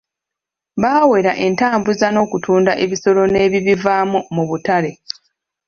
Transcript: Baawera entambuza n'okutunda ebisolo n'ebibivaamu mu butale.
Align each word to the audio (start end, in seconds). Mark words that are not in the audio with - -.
Baawera 0.81 1.31
entambuza 1.45 2.07
n'okutunda 2.11 2.71
ebisolo 2.83 3.21
n'ebibivaamu 3.27 4.19
mu 4.35 4.43
butale. 4.49 4.91